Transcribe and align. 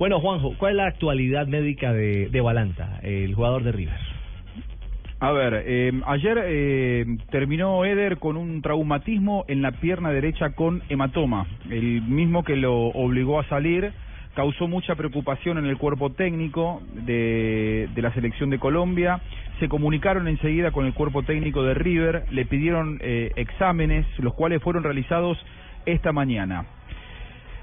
Bueno, 0.00 0.18
Juanjo, 0.18 0.54
¿cuál 0.56 0.70
es 0.70 0.76
la 0.78 0.86
actualidad 0.86 1.46
médica 1.46 1.92
de, 1.92 2.30
de 2.30 2.40
Balanta, 2.40 3.00
el 3.02 3.34
jugador 3.34 3.64
de 3.64 3.72
River? 3.72 3.98
A 5.18 5.30
ver, 5.30 5.62
eh, 5.66 5.92
ayer 6.06 6.40
eh, 6.42 7.04
terminó 7.30 7.84
Eder 7.84 8.16
con 8.16 8.38
un 8.38 8.62
traumatismo 8.62 9.44
en 9.46 9.60
la 9.60 9.72
pierna 9.72 10.10
derecha 10.10 10.54
con 10.54 10.82
hematoma, 10.88 11.46
el 11.68 12.00
mismo 12.00 12.44
que 12.44 12.56
lo 12.56 12.74
obligó 12.74 13.40
a 13.40 13.44
salir, 13.50 13.92
causó 14.32 14.68
mucha 14.68 14.94
preocupación 14.94 15.58
en 15.58 15.66
el 15.66 15.76
cuerpo 15.76 16.08
técnico 16.08 16.80
de, 16.94 17.90
de 17.94 18.00
la 18.00 18.14
selección 18.14 18.48
de 18.48 18.58
Colombia, 18.58 19.20
se 19.58 19.68
comunicaron 19.68 20.28
enseguida 20.28 20.70
con 20.70 20.86
el 20.86 20.94
cuerpo 20.94 21.24
técnico 21.24 21.62
de 21.62 21.74
River, 21.74 22.24
le 22.30 22.46
pidieron 22.46 22.98
eh, 23.02 23.32
exámenes, 23.36 24.06
los 24.16 24.32
cuales 24.32 24.62
fueron 24.62 24.82
realizados 24.82 25.36
esta 25.84 26.10
mañana. 26.10 26.64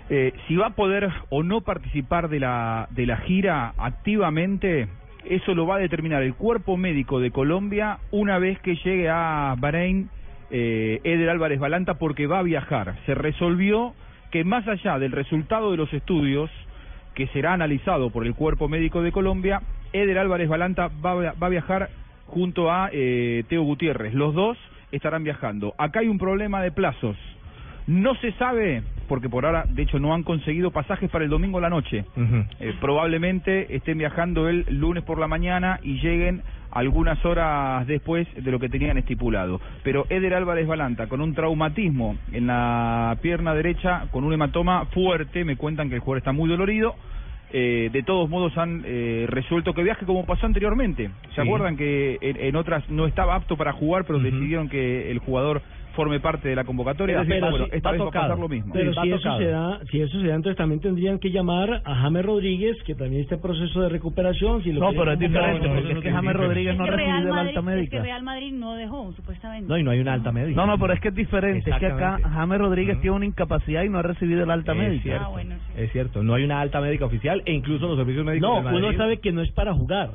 Eh, 0.10 0.34
si 0.48 0.56
va 0.56 0.68
a 0.68 0.76
poder 0.76 1.10
o 1.30 1.44
no 1.44 1.62
participar 1.62 2.30
de 2.30 2.40
la, 2.40 2.88
de 2.92 3.06
la 3.06 3.18
gira 3.18 3.74
activamente, 3.78 4.88
eso 5.26 5.54
lo 5.54 5.68
va 5.68 5.76
a 5.76 5.80
determinar 5.80 6.24
el 6.24 6.34
cuerpo 6.34 6.78
médico 6.78 7.20
de 7.20 7.32
Colombia 7.32 8.00
una 8.12 8.40
vez 8.40 8.60
que 8.60 8.76
llegue 8.76 9.10
a 9.10 9.56
Bahrein 9.58 10.10
eh, 10.50 11.02
Eder 11.04 11.30
Álvarez 11.30 11.60
Balanta 11.60 11.96
porque 11.96 12.28
va 12.28 12.40
a 12.40 12.44
viajar. 12.44 12.96
Se 13.06 13.16
resolvió 13.16 13.94
que 14.32 14.44
más 14.44 14.68
allá 14.68 14.98
del 15.00 15.12
resultado 15.12 15.72
de 15.72 15.78
los 15.78 15.94
estudios 15.94 16.50
que 17.14 17.28
será 17.28 17.54
analizado 17.54 18.10
por 18.10 18.26
el 18.26 18.36
cuerpo 18.36 18.70
médico 18.70 19.02
de 19.02 19.12
Colombia, 19.12 19.62
Eder 19.92 20.20
Álvarez 20.20 20.48
Balanta 20.48 20.90
va, 21.04 21.16
va 21.16 21.48
a 21.48 21.50
viajar 21.50 21.90
junto 22.28 22.72
a 22.72 22.90
eh, 22.92 23.44
Teo 23.50 23.64
Gutiérrez. 23.64 24.14
Los 24.14 24.34
dos 24.36 24.58
estarán 24.92 25.24
viajando. 25.24 25.74
Acá 25.78 26.00
hay 26.00 26.08
un 26.08 26.18
problema 26.18 26.62
de 26.62 26.72
plazos. 26.72 27.18
No 27.88 28.16
se 28.16 28.32
sabe, 28.34 28.84
porque 29.08 29.30
por 29.30 29.46
ahora, 29.46 29.66
de 29.68 29.84
hecho, 29.84 30.00
no 30.00 30.14
han 30.14 30.24
conseguido 30.24 30.72
pasajes 30.72 31.10
para 31.10 31.24
el 31.24 31.30
domingo 31.30 31.58
a 31.58 31.62
la 31.62 31.70
noche. 31.70 32.06
Eh, 32.60 32.74
probablemente 32.82 33.76
estén 33.76 33.98
viajando 33.98 34.50
el 34.50 34.66
lunes 34.70 35.04
por 35.04 35.20
la 35.20 35.28
mañana 35.28 35.80
y 35.84 36.00
lleguen 36.00 36.42
algunas 36.72 37.24
horas 37.26 37.88
después 37.88 38.28
de 38.36 38.52
lo 38.52 38.60
que 38.60 38.70
tenían 38.70 38.98
estipulado. 38.98 39.62
Pero 39.84 40.06
Eder 40.10 40.34
Álvarez 40.34 40.68
Balanta, 40.68 41.08
con 41.08 41.22
un 41.22 41.34
traumatismo 41.34 42.18
en 42.34 42.48
la 42.48 43.18
pierna 43.22 43.54
derecha, 43.56 44.08
con 44.12 44.24
un 44.24 44.34
hematoma 44.34 44.86
fuerte, 44.88 45.46
me 45.46 45.56
cuentan 45.56 45.90
que 45.90 45.96
el 45.96 46.02
jugador 46.02 46.18
está 46.20 46.32
muy 46.34 46.50
dolorido. 46.50 46.96
eh, 47.54 47.90
de 47.94 48.04
todos 48.04 48.30
modos 48.30 48.58
han 48.58 48.84
eh, 48.86 49.26
resuelto 49.30 49.74
que 49.74 49.82
viaje 49.82 50.06
como 50.06 50.26
pasó 50.26 50.46
anteriormente. 50.46 51.10
¿Se 51.30 51.36
Sí. 51.36 51.42
acuerdan 51.48 51.78
que 51.78 52.18
en, 52.20 52.36
en 52.42 52.56
otras 52.58 52.90
no 52.90 53.08
estaba 53.08 53.36
apto 53.36 53.56
para 53.56 53.72
jugar, 53.72 54.04
pero 54.04 54.20
decidieron 54.20 54.68
que 54.68 55.10
el 55.10 55.20
jugador 55.20 55.62
forme 55.98 56.22
parte 56.22 56.48
de 56.48 56.56
la 56.56 56.64
convocatoria? 56.64 57.24
Pero 57.28 57.50
bueno, 57.50 57.66
sí, 57.66 57.72
esta 57.74 57.90
va 57.90 57.92
vez 57.92 58.02
va 58.02 58.06
a 58.06 58.08
tocado. 58.08 58.24
pasar 58.30 58.40
lo 58.40 58.48
mismo. 58.48 58.74
Pero 58.74 58.94
Sí, 58.94 59.00
si 59.02 59.08
eso, 59.10 59.18
tocado. 59.18 59.38
se 59.40 59.46
da, 59.48 59.80
si 59.92 60.02
eso 60.02 60.22
se 60.22 60.28
da, 60.28 60.36
entonces 60.36 60.56
también 60.58 60.80
tendrían 60.80 61.20
que 61.20 61.32
llamar 61.32 61.82
a 61.84 61.96
James 61.96 62.24
Rodríguez, 62.26 62.78
que 62.86 62.96
también 62.96 63.24
está 63.24 63.36
en 63.36 63.42
proceso 63.42 63.82
de 63.82 63.90
recuperación. 63.90 64.64
Si 64.64 64.72
lo 64.72 64.80
No, 64.80 64.92
pero 64.98 65.12
es 65.12 65.20
diferente, 65.20 65.68
porque 65.68 65.92
es 65.94 66.00
que 66.00 66.12
James 66.12 66.36
Rodríguez 66.36 66.78
no 66.78 66.86
Es 66.86 66.90
que 66.96 67.04
el 67.04 67.10
Madrid- 67.10 67.30
alta 67.32 67.50
Es 67.50 67.56
que 67.56 67.62
médica. 67.64 68.00
Real 68.02 68.24
Madrid 68.24 68.54
no 68.54 68.76
dejó, 68.76 69.12
supuestamente. 69.14 69.68
No, 69.68 69.78
y 69.78 69.84
no 69.84 69.92
hay 69.92 70.00
una 70.00 70.14
alta 70.14 70.32
médica. 70.32 70.56
No, 70.62 70.68
no, 70.68 70.78
pero 70.78 70.94
es 70.94 71.00
que 71.02 71.08
es 71.10 71.16
diferente. 71.16 71.70
Es 71.70 71.78
que 71.78 71.86
acá. 71.88 72.20
James 72.24 72.58
Rodríguez 72.60 73.02
tiene 73.02 73.16
una 73.16 73.26
incapacidad 73.26 73.84
y 73.84 73.90
no 73.90 73.98
ha 73.98 74.04
recibido 74.04 74.44
el 74.44 74.52
alta 74.52 74.72
Es 74.74 74.78
médica. 74.78 75.04
cierto, 75.04 75.40
es 75.76 75.92
cierto. 75.92 76.24
No 76.24 76.36
hay 76.36 76.44
una 76.44 76.62
alta 76.62 76.80
médica 76.80 77.06
oficial 77.06 77.42
e 77.46 77.54
incluso 77.54 77.88
los 77.88 77.98
servicios 77.98 78.24
médicos 78.26 78.64
No, 78.64 78.70
uno 78.78 78.94
sabe 78.94 79.18
que 79.18 79.32
no 79.32 79.42
es 79.42 79.52
para 79.52 79.74
jugar, 79.74 80.12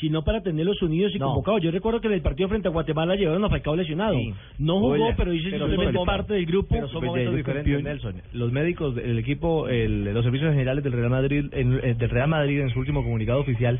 sino 0.00 0.22
para 0.22 0.42
tenerlos 0.42 0.80
unidos 0.82 1.12
y 1.14 1.18
No. 1.18 1.26
convocados. 1.26 1.62
Yo 1.62 1.70
recuerdo 1.70 2.00
que 2.00 2.08
en 2.08 2.14
el 2.14 2.20
partido 2.22 2.48
frente 2.48 2.68
a 2.68 2.70
Guatemala 2.70 3.16
llevaron 3.16 3.44
a 3.44 3.48
Falcao 3.48 3.76
lesionado. 3.76 4.14
Sí. 4.18 4.32
No 4.58 4.74
jugó, 4.80 4.92
Oye, 4.92 5.14
pero 5.16 5.30
dice 5.30 5.48
pero 5.50 5.66
simplemente 5.68 5.98
parte 6.04 6.34
del 6.34 6.46
grupo. 6.46 6.68
Pero 6.74 6.88
son 6.88 7.04
momentos 7.04 7.32
de- 7.32 7.38
diferentes. 7.38 7.82
Nelson. 7.82 8.14
Los 8.32 8.52
médicos, 8.52 8.96
el 8.98 9.18
equipo, 9.18 9.68
el- 9.68 10.12
los 10.12 10.22
servicios 10.24 10.50
generales 10.52 10.84
del 10.84 10.92
Real 10.92 11.10
Madrid, 11.10 11.46
en, 11.52 11.80
eh, 11.82 11.94
del 11.94 12.10
Real 12.10 12.28
Madrid 12.28 12.60
en 12.60 12.70
su 12.70 12.78
último 12.78 13.02
comunicado 13.02 13.40
oficial, 13.40 13.78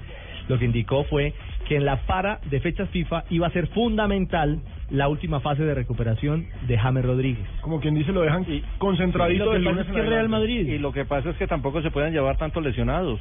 lo 0.49 0.59
que 0.59 0.65
indicó 0.65 1.05
fue 1.05 1.33
que 1.69 1.77
en 1.77 1.85
la 1.85 1.97
para 2.07 2.39
de 2.49 2.61
fechas 2.61 2.89
FIFA 2.91 3.25
iba 3.31 3.49
a 3.49 3.51
ser 3.51 3.67
fundamental 3.69 4.61
la 4.91 5.09
última 5.09 5.41
fase 5.41 5.65
de 5.65 5.75
recuperación 5.75 6.47
de 6.69 6.79
James 6.79 7.05
Rodríguez. 7.05 7.45
Como 7.61 7.81
quien 7.81 7.95
dice, 7.97 8.13
lo 8.13 8.21
dejan 8.23 8.47
concentradito 8.79 9.47
Lo 9.47 9.51
que 9.51 9.57
del 9.57 9.65
pasa 9.65 9.75
lunes 9.77 9.89
es 9.89 9.95
que 9.95 10.03
Real. 10.09 10.29
Madrid. 10.29 10.69
Y 10.69 10.79
lo 10.79 10.93
que 10.93 11.05
pasa 11.05 11.31
es 11.31 11.37
que 11.37 11.49
tampoco 11.49 11.83
se 11.83 11.91
pueden 11.91 12.13
llevar 12.13 12.37
tantos 12.37 12.63
lesionados. 12.63 13.19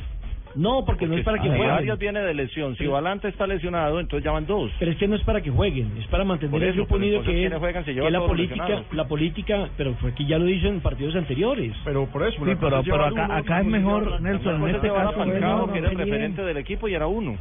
No, 0.56 0.86
porque 0.86 1.06
no 1.06 1.18
es 1.18 1.24
para 1.24 1.42
que 1.42 1.50
jueguen. 1.50 1.70
Arias 1.70 2.00
viene 2.00 2.22
de 2.22 2.34
lesión, 2.34 2.76
si 2.78 2.88
Valante 2.88 3.28
está 3.28 3.46
lesionado, 3.46 4.00
entonces 4.00 4.24
ya 4.24 4.32
van 4.32 4.46
dos. 4.46 4.72
Pero 4.80 4.92
es 4.92 4.98
que 4.98 5.08
no 5.08 5.16
es 5.16 5.22
para 5.24 5.42
que 5.42 5.52
jueguen, 5.52 5.92
es 6.00 6.08
para 6.08 6.24
mantener 6.24 6.52
Por 6.52 6.64
el 6.64 6.70
eso, 6.70 6.78
grupo 6.78 6.96
unido 6.96 7.22
que 7.24 7.32
es, 7.32 7.38
¿quiénes 7.42 7.60
juegan 7.60 7.86
si 7.86 7.94
que 7.94 8.10
la 8.10 8.20
política, 8.20 8.56
lesionados? 8.56 8.94
la 8.94 9.08
política, 9.08 9.70
pero 9.78 9.94
fue 9.96 10.14
que 10.14 10.26
ya 10.26 10.38
lo 10.38 10.48
hizo 10.48 10.68
en 10.68 10.80
partidos 10.80 11.16
anteriores. 11.16 11.74
Pero 11.84 12.06
por 12.06 12.24
eso, 12.24 12.38
Sí, 12.46 12.52
pero, 12.60 12.82
pero 12.84 13.06
acá, 13.06 13.36
acá 13.36 13.60
es 13.62 13.66
mejor, 13.66 14.22
Nelson, 14.22 14.68
en 14.68 14.76
este 14.76 14.88
caso... 14.88 15.14
Falcao, 15.14 15.72
que 15.72 15.80
era 15.80 15.90
el 15.90 15.98
referente 15.98 16.42
del 16.42 16.58
equipo, 16.58 16.88
y 16.88 16.94
era 16.94 17.08
uno. 17.08 17.36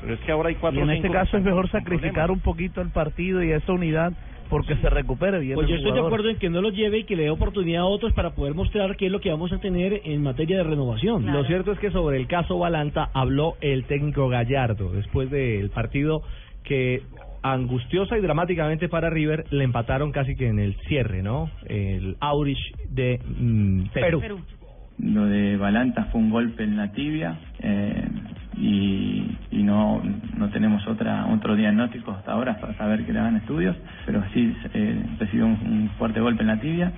Pero 0.00 0.14
es 0.14 0.20
que 0.20 0.32
ahora 0.32 0.50
hay 0.50 0.56
cuatro 0.56 0.80
Y 0.80 0.82
en 0.82 0.90
este 0.90 1.10
caso 1.10 1.38
es 1.38 1.42
mejor 1.42 1.70
sacrificar 1.70 2.30
un 2.30 2.40
poquito 2.40 2.82
el 2.82 2.90
partido 2.90 3.42
y 3.42 3.52
esa 3.52 3.72
unidad 3.72 4.12
porque 4.48 4.76
se 4.76 4.90
recupere 4.90 5.38
bien 5.40 5.54
Pues 5.54 5.66
el 5.66 5.72
yo 5.72 5.76
estoy 5.76 5.92
de 5.92 6.06
acuerdo 6.06 6.28
en 6.28 6.38
que 6.38 6.50
no 6.50 6.60
lo 6.60 6.70
lleve 6.70 6.98
y 6.98 7.04
que 7.04 7.16
le 7.16 7.24
dé 7.24 7.30
oportunidad 7.30 7.82
a 7.82 7.86
otros 7.86 8.12
para 8.12 8.30
poder 8.30 8.54
mostrar 8.54 8.96
qué 8.96 9.06
es 9.06 9.12
lo 9.12 9.20
que 9.20 9.30
vamos 9.30 9.52
a 9.52 9.58
tener 9.58 10.00
en 10.04 10.22
materia 10.22 10.58
de 10.58 10.64
renovación. 10.64 11.26
Lo 11.26 11.44
cierto 11.44 11.72
es 11.72 11.78
que 11.78 11.90
sobre 11.90 12.18
el 12.18 12.26
caso 12.26 12.58
Balanta 12.58 13.10
habló 13.12 13.54
el 13.60 13.84
técnico 13.84 14.28
Gallardo 14.28 14.92
después 14.92 15.30
del 15.30 15.70
partido 15.70 16.22
que 16.62 17.02
angustiosa 17.42 18.16
y 18.16 18.22
dramáticamente 18.22 18.88
para 18.88 19.10
River 19.10 19.44
le 19.50 19.64
empataron 19.64 20.12
casi 20.12 20.34
que 20.34 20.48
en 20.48 20.58
el 20.58 20.74
cierre, 20.88 21.22
¿no? 21.22 21.50
El 21.66 22.16
Aurich 22.20 22.74
de 22.88 23.20
mm, 23.22 23.88
Perú. 23.92 24.40
Lo 24.98 25.26
de 25.26 25.56
Balanta 25.56 26.04
fue 26.04 26.20
un 26.20 26.30
golpe 26.30 26.62
en 26.62 26.76
la 26.76 26.92
tibia 26.92 27.38
eh, 27.60 28.08
y 28.56 29.26
no, 30.46 30.50
tenemos 30.50 30.86
otra 30.86 31.26
otro 31.26 31.54
diagnóstico 31.56 32.12
hasta 32.12 32.32
ahora 32.32 32.58
para 32.60 32.74
saber 32.74 33.04
que 33.04 33.12
le 33.12 33.20
hagan 33.20 33.36
estudios, 33.36 33.76
pero 34.06 34.22
sí 34.32 34.54
eh, 34.74 35.02
recibió 35.18 35.46
un, 35.46 35.52
un 35.52 35.90
fuerte 35.98 36.20
golpe 36.20 36.42
en 36.42 36.48
la 36.48 36.60
tibia. 36.60 36.92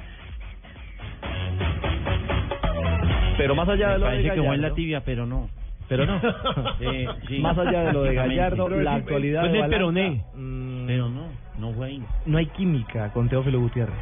Pero 3.39 3.55
más 3.55 3.69
allá 3.69 3.91
de 3.91 3.99
lo 3.99 4.07
de 4.09 4.23
que 4.23 4.29
fue 4.29 4.37
en 4.37 4.45
la 4.45 4.51
Gallardo, 4.57 4.75
tibia, 4.75 5.01
pero 5.05 5.27
no. 5.27 5.49
pero 5.89 6.07
no. 6.07 6.21
Eh, 6.81 7.07
sí. 7.29 7.39
Más 7.41 7.57
allá 7.59 7.85
de 7.85 7.93
lo 7.93 8.03
de 8.03 8.15
Gallardo, 8.15 8.69
la 8.69 8.95
actualidad 8.95 9.41
fue 9.43 9.51
de 9.51 9.59
Balanta, 9.59 9.77
peroné. 9.77 10.23
mm, 10.35 10.87
Pero 10.87 11.09
no, 11.09 11.27
no 11.59 11.73
fue 11.75 11.87
ahí. 11.89 12.03
no 12.27 12.39
hay 12.39 12.47
química 12.47 13.11
con 13.13 13.29
Teófilo 13.29 13.61
Gutiérrez. 13.61 13.95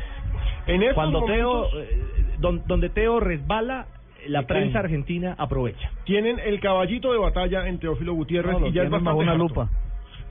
En 0.67 0.83
Cuando 0.95 1.25
Teo, 1.25 1.67
eh, 1.79 2.01
don- 2.39 2.63
donde 2.67 2.89
Teo 2.91 3.21
resbala, 3.21 3.87
la 4.29 4.47
prensa 4.47 4.81
argentina 4.81 5.35
aprovecha. 5.39 5.91
tienen 6.05 6.39
el 6.39 6.61
caballito 6.61 7.13
de 7.13 7.19
batalla 7.19 7.69
en 7.69 7.79
Teófilo 7.79 8.15
Gutiérrez 8.15 8.59
No, 8.61 8.67
y 8.67 8.73
ya 8.73 8.83
es 8.85 8.91
bastante 8.91 9.23
una 9.23 9.33
harto. 9.33 9.45
lupa. 9.49 9.69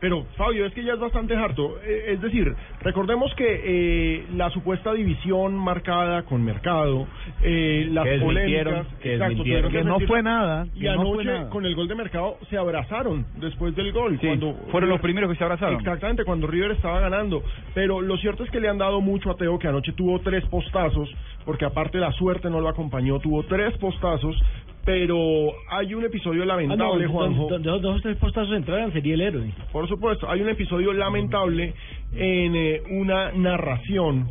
Pero 0.04 0.26
Fabio, 0.36 0.66
es 0.66 0.74
que 0.74 0.84
ya 0.84 0.96
es 0.96 1.00
bastante 1.00 1.34
harto. 1.34 1.78
Eh, 1.82 2.16
es 2.16 2.22
decir, 2.22 2.54
recordemos 2.82 3.34
que 3.36 3.46
eh, 3.64 4.26
la 4.36 4.50
supuesta 4.50 4.92
división 4.92 5.56
marcada 5.56 6.24
con 6.24 6.44
Mercado, 6.44 7.08
eh, 7.42 7.88
las 7.90 8.04
Que 8.04 8.20
polémicas, 8.20 8.86
que 9.02 9.14
exacto, 9.14 9.44
Que 9.46 9.84
no 9.86 10.02
fue 10.02 10.22
nada. 10.22 10.68
Y 10.76 10.82
que 10.82 10.88
no 10.88 11.04
fue 11.04 11.24
anoche 11.24 11.24
nada. 11.24 11.50
con 11.50 11.66
el 11.66 11.74
gol 11.74 11.88
de 11.88 11.96
Mercado 11.96 12.38
se 12.50 12.58
abrazaron 12.58 13.26
después 13.38 13.74
del 13.78 13.94
gol. 13.94 14.20
Sí, 14.20 14.28
cuando 14.28 14.54
fueron 14.72 14.90
los 14.90 15.00
primeros 15.00 15.32
que 15.32 15.38
se 15.38 15.44
abrazaron. 15.46 15.76
Exactamente, 15.76 16.26
cuando 16.26 16.48
River 16.48 16.72
estaba 16.72 17.00
ganando. 17.00 17.42
Pero 17.74 18.02
lo 18.02 18.18
cierto 18.18 18.44
es 18.44 18.52
que 18.52 18.60
le 18.60 18.68
han 18.68 18.80
dado 18.80 19.00
mucho 19.00 19.32
a 19.32 19.38
Teo, 19.38 19.58
que 19.58 19.70
anoche 19.70 19.94
tuvo 19.94 20.20
tres 20.20 20.44
postazos, 20.48 21.10
porque 21.46 21.64
aparte 21.64 21.98
la 21.98 22.12
suerte 22.12 22.50
no 22.50 22.60
lo 22.60 22.68
acompañó, 22.68 23.20
tuvo 23.20 23.44
tres 23.44 23.78
postazos. 23.78 24.36
Pero 24.86 25.54
hay 25.70 25.94
un 25.94 26.04
episodio 26.04 26.44
Ah, 26.44 26.46
no, 26.46 26.56
lamentable, 26.56 27.08
Juanjo. 27.08 27.48
donde 27.50 27.70
dos 27.70 27.98
o 27.98 28.02
tres 28.02 28.18
postazos 28.18 28.54
entraran 28.56 28.92
sería 28.92 29.14
el 29.14 29.22
héroe. 29.22 29.50
Por 29.72 29.88
supuesto, 29.88 30.30
hay 30.30 30.42
un 30.42 30.50
episodio 30.50 30.92
lamentable 30.92 31.74
en 32.14 32.56
eh, 32.56 32.82
una 32.90 33.32
narración 33.32 34.28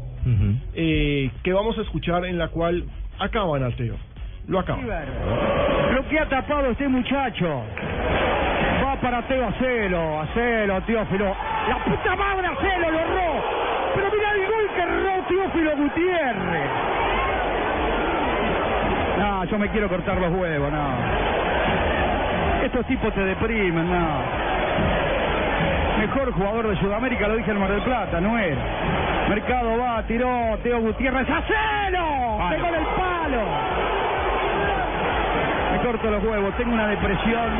eh, 0.74 1.30
que 1.42 1.52
vamos 1.52 1.76
a 1.78 1.82
escuchar 1.82 2.24
en 2.26 2.36
la 2.38 2.48
cual 2.48 2.84
acaban 3.18 3.62
al 3.62 3.74
Teo. 3.76 3.96
Lo 4.46 4.58
acaban. 4.58 4.84
Lo 5.94 6.08
que 6.08 6.18
ha 6.18 6.28
tapado 6.28 6.66
este 6.66 6.86
muchacho. 6.88 7.62
Va 8.84 9.00
para 9.00 9.26
Teo 9.26 9.46
Acelo, 9.46 10.20
Acelo, 10.20 10.82
Teófilo. 10.82 11.24
La 11.68 11.84
puta 11.84 12.16
madre 12.16 12.46
Acelo 12.48 12.90
lo 12.90 12.98
erró. 12.98 13.44
Pero 13.94 14.06
mira 14.12 14.32
el 14.34 14.46
gol 14.46 14.74
que 14.74 14.82
erró 14.82 15.26
Teófilo 15.28 15.76
Gutiérrez. 15.76 16.70
No, 19.22 19.44
yo 19.44 19.56
me 19.56 19.68
quiero 19.68 19.88
cortar 19.88 20.18
los 20.18 20.32
huevos, 20.32 20.72
no. 20.72 20.96
Estos 22.64 22.84
tipos 22.86 23.14
te 23.14 23.24
deprimen, 23.24 23.88
no. 23.88 24.08
Mejor 26.00 26.32
jugador 26.32 26.66
de 26.66 26.76
Sudamérica, 26.80 27.28
lo 27.28 27.36
dije 27.36 27.52
en 27.52 27.60
Mar 27.60 27.70
del 27.70 27.82
Plata, 27.82 28.20
no 28.20 28.36
es. 28.36 28.56
Mercado 29.28 29.78
va, 29.78 30.02
tiró, 30.08 30.58
Teo 30.64 30.80
Gutiérrez, 30.80 31.28
¡Acelo! 31.30 32.48
Pegó 32.50 32.66
en 32.66 32.74
el 32.74 32.84
palo. 32.96 33.42
Me 35.70 35.78
corto 35.86 36.10
los 36.10 36.24
huevos, 36.24 36.56
tengo 36.56 36.74
una 36.74 36.88
depresión. 36.88 37.50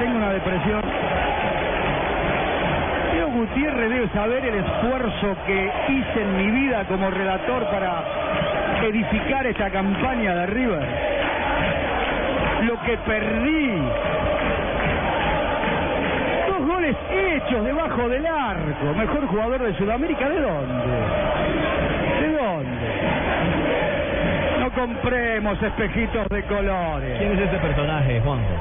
Tengo 0.00 0.16
una 0.16 0.30
depresión. 0.30 0.82
Teo 3.12 3.28
Gutiérrez 3.28 3.90
debe 3.90 4.08
saber 4.08 4.44
el 4.44 4.54
esfuerzo 4.56 5.36
que 5.46 5.72
hice 5.86 6.20
en 6.20 6.36
mi 6.36 6.50
vida 6.50 6.84
como 6.88 7.08
relator 7.12 7.70
para 7.70 8.23
edificar 8.86 9.46
esta 9.46 9.70
campaña 9.70 10.34
de 10.34 10.46
River. 10.46 10.88
Lo 12.66 12.80
que 12.82 12.96
perdí. 12.98 13.70
Dos 16.48 16.66
goles 16.66 16.96
hechos 17.12 17.64
debajo 17.64 18.08
del 18.08 18.26
arco. 18.26 18.94
Mejor 18.96 19.26
jugador 19.26 19.62
de 19.62 19.74
Sudamérica, 19.76 20.28
¿de 20.28 20.40
dónde? 20.40 20.74
¿De 22.20 22.32
dónde? 22.32 22.88
No 24.60 24.70
compremos 24.72 25.62
espejitos 25.62 26.28
de 26.28 26.42
colores. 26.44 27.18
¿Quién 27.18 27.32
es 27.32 27.40
ese 27.48 27.58
personaje, 27.58 28.20
Juanjo? 28.20 28.54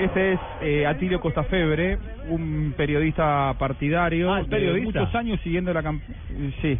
Este 0.00 0.32
es 0.34 0.40
eh, 0.62 0.86
Atilio 0.86 1.18
Costafebre, 1.20 1.98
un 2.28 2.72
periodista 2.76 3.52
partidario, 3.58 4.32
Ah, 4.32 4.42
de 4.42 4.44
periodista. 4.44 5.00
muchos 5.00 5.14
años 5.16 5.40
siguiendo 5.42 5.72
la 5.74 5.82
campaña, 5.82 6.14
sí, 6.62 6.78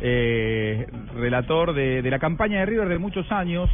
eh, 0.00 0.86
relator 1.16 1.74
de, 1.74 2.02
de 2.02 2.10
la 2.10 2.18
campaña 2.18 2.60
de 2.60 2.66
River 2.66 2.88
de 2.88 2.98
muchos 2.98 3.30
años. 3.32 3.68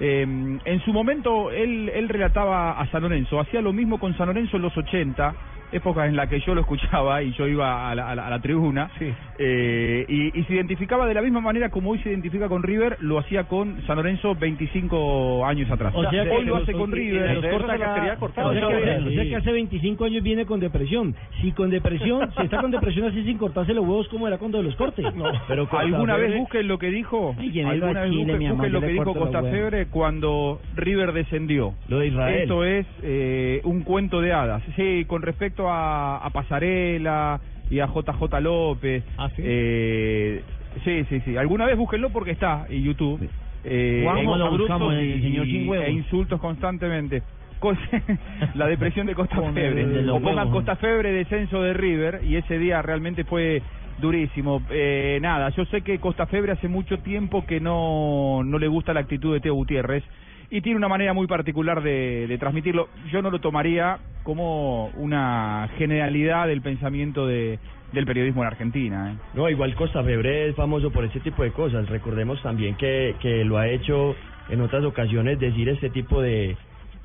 Eh, 0.00 0.22
en 0.22 0.80
su 0.84 0.92
momento 0.92 1.50
él, 1.50 1.90
él 1.94 2.08
relataba 2.08 2.72
a 2.72 2.86
San 2.90 3.02
Lorenzo, 3.02 3.40
hacía 3.40 3.60
lo 3.60 3.72
mismo 3.72 3.98
con 3.98 4.16
San 4.16 4.26
Lorenzo 4.28 4.56
en 4.56 4.62
los 4.62 4.76
80, 4.76 5.34
época 5.72 6.06
en 6.06 6.16
la 6.16 6.26
que 6.28 6.40
yo 6.40 6.54
lo 6.54 6.60
escuchaba 6.62 7.22
y 7.22 7.32
yo 7.32 7.46
iba 7.46 7.90
a 7.90 7.94
la, 7.94 8.10
a 8.10 8.14
la- 8.14 8.26
a 8.26 8.30
la 8.30 8.40
tribuna, 8.40 8.90
eh, 9.38 10.04
y, 10.08 10.38
y 10.38 10.44
se 10.44 10.54
identificaba 10.54 11.06
de 11.06 11.14
la 11.14 11.22
misma 11.22 11.40
manera 11.40 11.68
como 11.70 11.90
hoy 11.90 11.98
se 12.00 12.10
identifica 12.10 12.48
con 12.48 12.62
River, 12.62 12.96
lo 13.00 13.18
hacía 13.18 13.44
con 13.44 13.80
San 13.86 13.96
Lorenzo 13.96 14.34
25 14.34 15.44
años 15.46 15.70
atrás. 15.70 15.92
O 15.94 16.02
sea 16.10 16.24
que 16.24 16.30
hoy 16.30 16.44
lo 16.44 16.56
hace 16.56 16.72
con 16.72 16.90
River. 16.92 17.34
los 17.34 17.46
corta 17.46 18.16
cortar. 18.18 18.46
o 18.46 18.52
sea 18.52 18.68
que- 18.68 18.74
vez. 18.74 19.06
o 19.06 19.10
sea 19.10 19.24
que 19.24 19.36
hace 19.36 19.52
25 19.52 20.04
años 20.04 20.22
viene 20.22 20.46
con 20.46 20.60
depresión. 20.60 21.14
Si 21.40 21.52
con 21.52 21.70
depresión, 21.70 22.30
si 22.36 22.42
está 22.44 22.60
con 22.60 22.70
depresión 22.70 23.06
así 23.06 23.22
sin 23.24 23.38
cortarse 23.38 23.74
los 23.74 23.84
huevos, 23.84 24.08
¿cómo 24.08 24.26
era 24.28 24.38
cuando 24.38 24.62
los 24.62 24.74
cortes? 24.76 25.04
Pero 25.46 25.68
¿Alguna 25.70 26.16
vez 26.16 26.36
busquen 26.36 26.68
lo 26.68 26.78
que 26.78 26.90
dijo? 26.90 27.34
Ay, 27.38 27.50
¿quién 27.50 27.66
es 27.66 27.72
¿Alguna 27.74 28.00
vez 28.02 28.10
Chile, 28.10 28.32
busquen, 28.50 28.72
lo 28.72 28.80
que 28.80 28.86
dijo 28.88 29.14
Costa. 29.14 29.42
Febre 29.42 29.86
cuando 29.86 30.60
River 30.76 31.12
descendió? 31.12 31.74
Lo 31.88 31.98
de 32.00 32.08
Israel. 32.08 32.42
Esto 32.42 32.64
es 32.64 32.86
eh, 33.02 33.60
un 33.64 33.82
cuento 33.82 34.20
de 34.20 34.32
hadas. 34.32 34.62
Sí, 34.76 35.04
con 35.06 35.22
respecto 35.22 35.57
a, 35.66 36.18
a 36.18 36.30
Pasarela 36.30 37.40
y 37.70 37.80
a 37.80 37.86
JJ 37.86 38.40
López. 38.42 39.02
¿Ah, 39.16 39.30
sí? 39.34 39.42
Eh, 39.44 40.42
sí, 40.84 41.04
sí, 41.08 41.20
sí. 41.24 41.36
Alguna 41.38 41.64
vez 41.66 41.76
búsquenlo 41.76 42.10
porque 42.10 42.32
está 42.32 42.66
en 42.68 42.82
YouTube. 42.84 43.28
Eh, 43.64 44.02
Juanjo, 44.04 44.20
en 44.34 44.38
lo 44.38 44.44
el 44.92 45.22
señor 45.22 45.46
y- 45.46 45.52
e 45.86 45.90
insultos 45.90 46.40
constantemente. 46.40 47.22
La 48.54 48.66
depresión 48.68 49.06
de 49.06 49.14
Costa 49.14 49.40
Febre. 49.52 49.84
de 49.86 50.10
O 50.10 50.20
pongan 50.20 50.36
huevos. 50.46 50.52
Costa 50.52 50.76
Febre 50.76 51.10
descenso 51.12 51.60
de 51.62 51.72
River 51.74 52.20
y 52.24 52.36
ese 52.36 52.56
día 52.58 52.80
realmente 52.82 53.24
fue 53.24 53.62
durísimo. 54.00 54.62
Eh, 54.70 55.18
nada, 55.20 55.48
yo 55.50 55.64
sé 55.64 55.80
que 55.82 55.98
Costa 55.98 56.26
Febre 56.26 56.52
hace 56.52 56.68
mucho 56.68 56.98
tiempo 57.00 57.44
que 57.46 57.58
no, 57.58 58.42
no 58.44 58.58
le 58.60 58.68
gusta 58.68 58.94
la 58.94 59.00
actitud 59.00 59.34
de 59.34 59.40
Teo 59.40 59.54
Gutiérrez 59.54 60.04
y 60.50 60.60
tiene 60.62 60.76
una 60.78 60.88
manera 60.88 61.12
muy 61.12 61.26
particular 61.26 61.82
de, 61.82 62.26
de 62.26 62.38
transmitirlo. 62.38 62.88
Yo 63.12 63.20
no 63.22 63.30
lo 63.30 63.38
tomaría 63.40 63.98
como 64.22 64.86
una 64.96 65.68
generalidad 65.78 66.46
del 66.48 66.62
pensamiento 66.62 67.26
de, 67.26 67.58
del 67.92 68.06
periodismo 68.06 68.42
en 68.42 68.46
Argentina. 68.48 69.12
¿eh? 69.12 69.16
No, 69.34 69.48
igual 69.48 69.74
Costa 69.74 70.02
Febre 70.02 70.48
es 70.48 70.54
famoso 70.56 70.90
por 70.90 71.04
ese 71.04 71.20
tipo 71.20 71.42
de 71.42 71.50
cosas. 71.52 71.88
Recordemos 71.88 72.42
también 72.42 72.74
que, 72.76 73.14
que 73.20 73.44
lo 73.44 73.58
ha 73.58 73.68
hecho 73.68 74.14
en 74.48 74.60
otras 74.60 74.84
ocasiones 74.84 75.38
decir 75.38 75.68
este 75.68 75.90
tipo 75.90 76.20
de, 76.22 76.56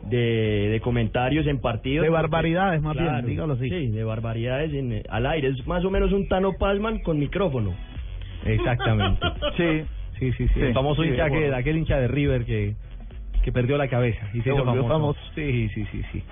de, 0.10 0.70
de 0.72 0.80
comentarios 0.82 1.46
en 1.48 1.60
partidos. 1.60 2.04
De 2.04 2.10
barbaridades, 2.10 2.82
más 2.82 2.96
bien, 2.96 3.26
dígalo 3.26 3.54
así. 3.54 3.70
Sí, 3.70 3.88
de 3.88 4.04
barbaridades 4.04 4.74
en- 4.74 5.04
al 5.10 5.26
aire. 5.28 5.50
Es 5.50 5.68
más 5.68 5.84
o 5.86 5.92
menos 5.92 6.12
un 6.14 6.28
Tano 6.30 6.54
Palman 6.54 7.00
con 7.00 7.20
micrófono. 7.20 7.74
Exactamente. 8.46 9.20
Sí. 9.58 9.84
Sí, 10.20 10.32
sí, 10.34 10.48
sí. 10.54 10.62
El 10.62 10.74
famoso 10.74 11.02
sí, 11.04 11.10
hincha 11.10 11.30
que, 11.30 11.54
aquel 11.54 11.78
hincha 11.78 11.98
de 12.00 12.08
River 12.08 12.46
que, 12.46 12.76
que 13.44 13.52
perdió 13.52 13.78
la 13.78 13.88
cabeza 13.88 14.26
y 14.34 14.38
se, 14.38 14.44
Se 14.44 14.50
hizo 14.50 14.64
volvió 14.66 14.84
famoso. 14.88 14.90
famoso. 14.90 15.20
Sí, 15.36 15.70
sí, 15.74 15.86
sí, 15.92 16.02
sí. 16.12 16.24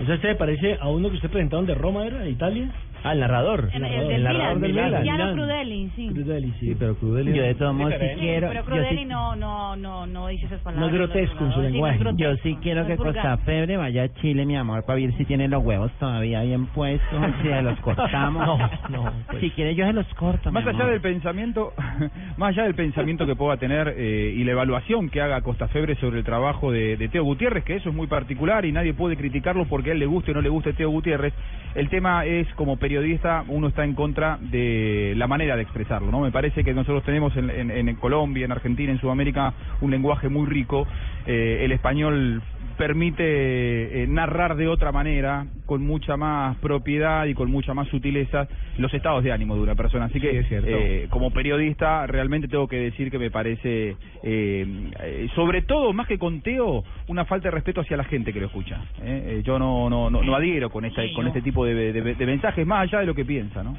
O 0.00 0.04
sea, 0.04 0.16
¿este 0.16 0.34
parece 0.34 0.76
a 0.80 0.88
uno 0.88 1.08
que 1.08 1.16
usted 1.16 1.30
presentaron 1.30 1.66
de 1.66 1.74
Roma, 1.74 2.04
era? 2.06 2.18
¿De 2.18 2.30
Italia? 2.30 2.68
Ah, 3.04 3.12
el 3.12 3.20
narrador. 3.20 3.68
El, 3.72 3.82
narrador, 3.82 4.02
el 4.02 4.08
del 4.08 4.14
el 4.14 4.18
Milan, 4.18 4.32
narrador 4.34 4.60
del 4.60 4.72
Milan. 4.72 4.90
Cristiano 4.92 5.18
Milan. 5.24 5.34
Crudeli, 5.36 5.90
sí. 5.94 6.08
Crudeli, 6.08 6.52
sí. 6.58 6.76
Pero 6.78 6.94
Crudeli. 6.96 7.32
Yo 7.34 7.42
de 7.42 7.54
todos 7.54 7.74
modos 7.74 7.94
sí 8.00 8.06
quiero. 8.18 8.48
pero 8.48 8.64
Crudeli 8.64 8.98
sí- 8.98 9.04
no, 9.04 9.36
no, 9.36 9.76
no, 9.76 10.06
no 10.06 10.26
dice 10.28 10.46
esas 10.46 10.58
No 10.60 10.64
palabras. 10.64 10.88
es 10.88 10.94
grotesco 10.94 11.44
en 11.44 11.50
su 11.52 11.60
Sí, 11.60 11.66
no 11.66 11.70
lenguaje. 11.70 11.98
Yo 12.16 12.36
sí 12.38 12.58
quiero 12.62 12.80
no 12.82 12.86
que. 12.88 12.96
Costa 12.96 13.36
Febre 13.38 13.76
vaya 13.76 14.04
a 14.04 14.08
Chile, 14.14 14.46
mi 14.46 14.56
amor, 14.56 14.84
para 14.84 14.98
ver 14.98 15.12
si 15.18 15.24
tiene 15.26 15.48
los 15.48 15.62
huevos 15.62 15.92
todavía 16.00 16.42
bien 16.42 16.66
puestos, 16.66 17.08
si 17.42 17.48
se 17.48 17.62
los 17.62 17.78
cortamos. 17.80 18.46
No, 18.46 18.58
no, 18.88 19.12
pues. 19.28 19.40
Si 19.40 19.50
quiere 19.50 19.74
yo 19.74 19.84
se 19.86 19.92
los 19.92 20.06
corto, 20.14 20.50
mi 20.50 20.54
Más 20.54 20.66
allá 20.66 20.78
amor. 20.78 20.90
del 20.92 21.00
pensamiento, 21.02 21.72
más 22.38 22.50
allá 22.50 22.62
del 22.64 22.74
pensamiento 22.74 23.26
que 23.26 23.36
pueda 23.36 23.58
tener 23.58 23.94
eh, 23.98 24.32
y 24.34 24.44
la 24.44 24.52
evaluación 24.52 25.10
que 25.10 25.20
haga 25.20 25.42
Costa 25.42 25.68
Febre 25.68 25.94
sobre 25.96 26.20
el 26.20 26.24
trabajo 26.24 26.72
de, 26.72 26.96
de 26.96 27.08
Teo 27.08 27.24
Gutiérrez, 27.24 27.64
que 27.64 27.76
eso 27.76 27.90
es 27.90 27.94
muy 27.94 28.06
particular 28.06 28.64
y 28.64 28.72
nadie 28.72 28.94
puede 28.94 29.16
criticarlo 29.16 29.66
porque 29.66 29.90
a 29.90 29.92
él 29.92 29.98
le 29.98 30.06
guste 30.06 30.30
o 30.30 30.34
no 30.34 30.40
le 30.40 30.48
guste 30.48 30.72
Teo 30.72 30.88
Gutiérrez, 30.88 31.34
el 31.74 31.88
tema 31.90 32.24
es 32.26 32.52
como 32.54 32.78
periodista 32.78 33.44
uno 33.48 33.68
está 33.68 33.84
en 33.84 33.94
contra 33.94 34.38
de 34.40 35.14
la 35.16 35.26
manera 35.26 35.56
de 35.56 35.62
expresarlo, 35.62 36.10
¿no? 36.10 36.20
Me 36.20 36.32
parece 36.32 36.64
que 36.64 36.74
nosotros 36.74 37.04
tenemos 37.04 37.36
en, 37.36 37.50
en- 37.50 37.70
en 37.88 37.96
Colombia, 37.96 38.44
en 38.44 38.52
Argentina, 38.52 38.92
en 38.92 39.00
Sudamérica 39.00 39.54
un 39.80 39.90
lenguaje 39.90 40.28
muy 40.28 40.46
rico, 40.48 40.86
eh, 41.26 41.60
el 41.64 41.72
español 41.72 42.42
permite 42.76 44.02
eh, 44.02 44.06
narrar 44.08 44.56
de 44.56 44.68
otra 44.68 44.92
manera, 44.92 45.46
con 45.66 45.82
mucha 45.86 46.16
más 46.16 46.56
propiedad 46.58 47.26
y 47.26 47.34
con 47.34 47.50
mucha 47.50 47.74
más 47.74 47.88
sutileza, 47.88 48.48
los 48.78 48.92
estados 48.92 49.22
de 49.24 49.32
ánimo 49.32 49.54
de 49.56 49.62
una 49.62 49.74
persona. 49.74 50.06
Así 50.06 50.20
que, 50.20 50.30
Sí, 50.30 50.36
es 50.38 50.48
cierto. 50.48 50.68
eh, 50.70 51.06
como 51.10 51.30
periodista, 51.30 52.06
realmente 52.06 52.48
tengo 52.48 52.68
que 52.68 52.76
decir 52.76 53.10
que 53.10 53.18
me 53.18 53.30
parece, 53.30 53.96
eh, 54.22 54.66
eh, 55.00 55.28
sobre 55.34 55.62
todo, 55.62 55.92
más 55.92 56.06
que 56.06 56.18
con 56.18 56.40
Teo, 56.42 56.84
una 57.08 57.24
falta 57.24 57.48
de 57.48 57.52
respeto 57.52 57.80
hacia 57.80 57.96
la 57.96 58.04
gente 58.04 58.32
que 58.32 58.40
lo 58.40 58.46
escucha. 58.46 58.76
¿eh? 59.02 59.38
Eh, 59.38 59.42
yo 59.44 59.58
no, 59.58 59.88
no, 59.88 60.10
no, 60.10 60.22
no 60.22 60.34
adhiero 60.34 60.70
con, 60.70 60.84
esta, 60.84 61.02
Sí, 61.02 61.12
con 61.14 61.24
no. 61.24 61.28
este 61.28 61.42
tipo 61.42 61.64
de, 61.64 61.92
de- 61.92 62.14
de 62.14 62.26
mensajes, 62.26 62.66
más 62.66 62.82
allá 62.82 63.00
de 63.00 63.06
lo 63.06 63.14
que 63.14 63.24
piensa, 63.24 63.62
¿no? 63.62 63.76